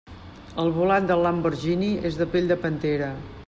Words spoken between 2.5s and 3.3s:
de pantera.